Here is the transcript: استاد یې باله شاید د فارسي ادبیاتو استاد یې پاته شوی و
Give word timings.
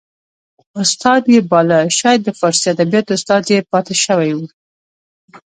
استاد 0.81 1.23
یې 1.33 1.39
باله 1.51 1.79
شاید 1.99 2.21
د 2.23 2.29
فارسي 2.39 2.67
ادبیاتو 2.73 3.15
استاد 3.17 3.43
یې 3.53 3.67
پاته 3.71 3.95
شوی 4.03 4.31
و 4.35 4.39